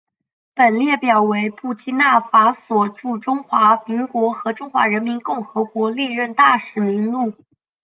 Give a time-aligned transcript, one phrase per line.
[0.55, 7.33] 本列表为布基纳法索驻中华民国和中华人民共和国历任大使名录。